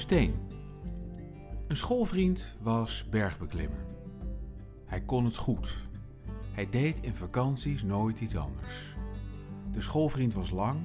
Steen. 0.00 0.34
Een 1.68 1.76
schoolvriend 1.76 2.56
was 2.60 3.08
bergbeklimmer. 3.10 3.86
Hij 4.86 5.00
kon 5.00 5.24
het 5.24 5.36
goed. 5.36 5.88
Hij 6.52 6.68
deed 6.68 7.00
in 7.00 7.14
vakanties 7.14 7.82
nooit 7.82 8.20
iets 8.20 8.36
anders. 8.36 8.96
De 9.72 9.80
schoolvriend 9.80 10.34
was 10.34 10.50
lang 10.50 10.80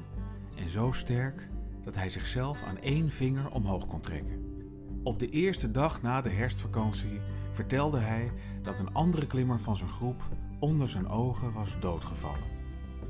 en 0.56 0.70
zo 0.70 0.92
sterk 0.92 1.50
dat 1.84 1.96
hij 1.96 2.10
zichzelf 2.10 2.64
aan 2.64 2.78
één 2.78 3.10
vinger 3.10 3.52
omhoog 3.52 3.88
kon 3.88 4.00
trekken. 4.00 4.46
Op 5.04 5.20
de 5.20 5.30
eerste 5.30 5.72
dag 5.72 6.02
na 6.02 6.22
de 6.22 6.30
herfstvakantie 6.30 7.20
vertelde 7.52 8.00
hij 8.00 8.32
dat 8.64 8.80
een 8.80 8.94
andere 8.94 9.28
klimmer 9.28 9.60
van 9.60 9.78
zijn 9.78 9.90
groep 9.90 10.24
onder 10.60 10.88
zijn 10.88 11.08
ogen 11.08 11.54
was 11.54 11.80
doodgevallen. 11.80 12.48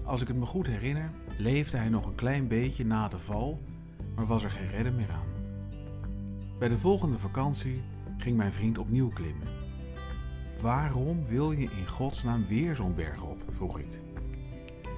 Als 0.03 0.21
ik 0.21 0.27
het 0.27 0.37
me 0.37 0.45
goed 0.45 0.67
herinner, 0.67 1.11
leefde 1.37 1.77
hij 1.77 1.89
nog 1.89 2.05
een 2.05 2.15
klein 2.15 2.47
beetje 2.47 2.85
na 2.85 3.07
de 3.07 3.17
val, 3.17 3.59
maar 4.15 4.25
was 4.25 4.43
er 4.43 4.51
geen 4.51 4.69
redden 4.69 4.95
meer 4.95 5.11
aan. 5.11 5.34
Bij 6.59 6.67
de 6.67 6.77
volgende 6.77 7.17
vakantie 7.17 7.83
ging 8.17 8.37
mijn 8.37 8.53
vriend 8.53 8.77
opnieuw 8.77 9.09
klimmen. 9.09 9.47
Waarom 10.61 11.25
wil 11.25 11.51
je 11.51 11.69
in 11.77 11.87
godsnaam 11.87 12.47
weer 12.47 12.75
zo'n 12.75 12.95
berg 12.95 13.21
op? 13.23 13.43
vroeg 13.49 13.79
ik. 13.79 13.99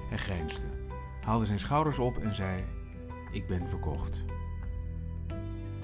Hij 0.08 0.18
grijnsde, 0.18 0.66
haalde 1.20 1.44
zijn 1.44 1.58
schouders 1.58 1.98
op 1.98 2.16
en 2.16 2.34
zei: 2.34 2.64
Ik 3.32 3.46
ben 3.46 3.68
verkocht. 3.68 4.24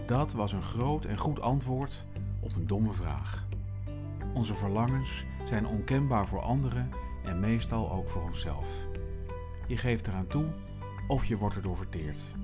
Dat 0.07 0.33
was 0.33 0.53
een 0.53 0.63
groot 0.63 1.05
en 1.05 1.19
goed 1.19 1.41
antwoord 1.41 2.05
op 2.41 2.55
een 2.57 2.67
domme 2.67 2.93
vraag. 2.93 3.47
Onze 4.35 4.55
verlangens 4.55 5.25
zijn 5.45 5.67
onkenbaar 5.67 6.27
voor 6.27 6.41
anderen 6.41 6.91
en 7.25 7.41
meestal 7.41 7.93
ook 7.93 8.09
voor 8.09 8.23
onszelf. 8.23 8.89
Je 9.67 9.77
geeft 9.77 10.07
eraan 10.07 10.27
toe 10.27 10.47
of 11.09 11.25
je 11.25 11.37
wordt 11.37 11.57
erdoor 11.57 11.77
verteerd. 11.77 12.35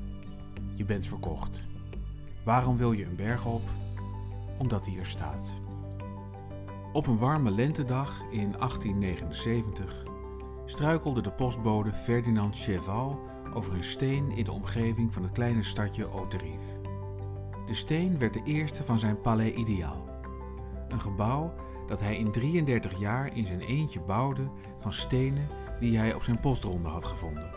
Je 0.74 0.84
bent 0.84 1.06
verkocht. 1.06 1.68
Waarom 2.44 2.76
wil 2.76 2.92
je 2.92 3.04
een 3.04 3.16
berg 3.16 3.46
op? 3.46 3.62
Omdat 4.58 4.84
die 4.84 4.98
er 4.98 5.06
staat. 5.06 5.54
Op 6.92 7.06
een 7.06 7.18
warme 7.18 7.50
lentedag 7.50 8.22
in 8.30 8.52
1879 8.52 10.04
struikelde 10.64 11.20
de 11.20 11.30
postbode 11.30 11.92
Ferdinand 11.92 12.58
Cheval 12.58 13.20
over 13.54 13.74
een 13.74 13.84
steen 13.84 14.30
in 14.30 14.44
de 14.44 14.52
omgeving 14.52 15.12
van 15.12 15.22
het 15.22 15.32
kleine 15.32 15.62
stadje 15.62 16.08
Auterive. 16.08 16.80
De 17.66 17.74
steen 17.74 18.18
werd 18.18 18.34
de 18.34 18.42
eerste 18.44 18.84
van 18.84 18.98
zijn 18.98 19.20
Palais 19.20 19.54
Ideaal. 19.54 20.08
Een 20.88 21.00
gebouw 21.00 21.54
dat 21.86 22.00
hij 22.00 22.16
in 22.16 22.32
33 22.32 22.98
jaar 22.98 23.36
in 23.36 23.46
zijn 23.46 23.60
eentje 23.60 24.00
bouwde 24.00 24.50
van 24.78 24.92
stenen 24.92 25.48
die 25.80 25.98
hij 25.98 26.14
op 26.14 26.22
zijn 26.22 26.40
postronde 26.40 26.88
had 26.88 27.04
gevonden. 27.04 27.50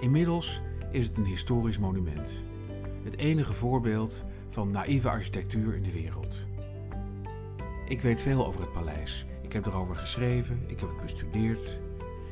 Inmiddels 0.00 0.60
is 0.90 1.06
het 1.06 1.16
een 1.16 1.24
historisch 1.24 1.78
monument. 1.78 2.44
Het 3.06 3.18
enige 3.18 3.52
voorbeeld 3.52 4.24
van 4.48 4.70
naïeve 4.70 5.08
architectuur 5.08 5.74
in 5.74 5.82
de 5.82 5.92
wereld. 5.92 6.46
Ik 7.88 8.00
weet 8.00 8.20
veel 8.20 8.46
over 8.46 8.60
het 8.60 8.72
paleis. 8.72 9.26
Ik 9.42 9.52
heb 9.52 9.66
erover 9.66 9.96
geschreven, 9.96 10.62
ik 10.66 10.80
heb 10.80 10.88
het 10.88 11.02
bestudeerd. 11.02 11.80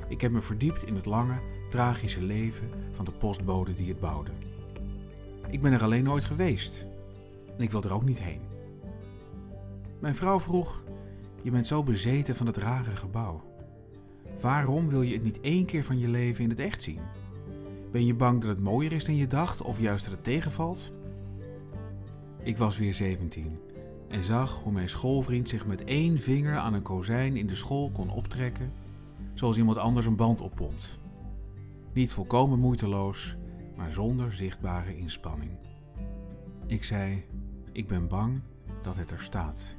Ik 0.08 0.20
heb 0.20 0.32
me 0.32 0.40
verdiept 0.40 0.86
in 0.86 0.94
het 0.94 1.06
lange, 1.06 1.40
tragische 1.70 2.22
leven 2.22 2.70
van 2.92 3.04
de 3.04 3.12
postbode 3.12 3.74
die 3.74 3.88
het 3.88 4.00
bouwde. 4.00 4.30
Ik 5.50 5.62
ben 5.62 5.72
er 5.72 5.82
alleen 5.82 6.04
nooit 6.04 6.24
geweest. 6.24 6.86
En 7.56 7.62
ik 7.62 7.70
wil 7.70 7.82
er 7.82 7.94
ook 7.94 8.04
niet 8.04 8.20
heen. 8.20 8.40
Mijn 10.00 10.14
vrouw 10.14 10.40
vroeg: 10.40 10.82
Je 11.42 11.50
bent 11.50 11.66
zo 11.66 11.82
bezeten 11.82 12.36
van 12.36 12.46
het 12.46 12.56
rare 12.56 12.96
gebouw. 12.96 13.42
Waarom 14.40 14.88
wil 14.88 15.02
je 15.02 15.14
het 15.14 15.22
niet 15.22 15.40
één 15.40 15.64
keer 15.64 15.84
van 15.84 15.98
je 15.98 16.08
leven 16.08 16.44
in 16.44 16.50
het 16.50 16.60
echt 16.60 16.82
zien? 16.82 17.00
Ben 17.94 18.04
je 18.04 18.14
bang 18.14 18.40
dat 18.40 18.50
het 18.50 18.60
mooier 18.60 18.92
is 18.92 19.04
dan 19.04 19.16
je 19.16 19.26
dacht 19.26 19.62
of 19.62 19.80
juist 19.80 20.04
dat 20.04 20.14
het 20.14 20.24
tegenvalt? 20.24 20.92
Ik 22.42 22.58
was 22.58 22.78
weer 22.78 22.94
17 22.94 23.58
en 24.08 24.24
zag 24.24 24.62
hoe 24.62 24.72
mijn 24.72 24.88
schoolvriend 24.88 25.48
zich 25.48 25.66
met 25.66 25.84
één 25.84 26.18
vinger 26.18 26.56
aan 26.56 26.74
een 26.74 26.82
kozijn 26.82 27.36
in 27.36 27.46
de 27.46 27.54
school 27.54 27.90
kon 27.90 28.10
optrekken, 28.10 28.72
zoals 29.34 29.56
iemand 29.56 29.76
anders 29.76 30.06
een 30.06 30.16
band 30.16 30.40
oppompt. 30.40 30.98
Niet 31.92 32.12
volkomen 32.12 32.58
moeiteloos, 32.58 33.36
maar 33.76 33.92
zonder 33.92 34.32
zichtbare 34.32 34.96
inspanning. 34.96 35.58
Ik 36.66 36.84
zei: 36.84 37.24
Ik 37.72 37.86
ben 37.88 38.08
bang 38.08 38.40
dat 38.82 38.96
het 38.96 39.10
er 39.10 39.22
staat. 39.22 39.76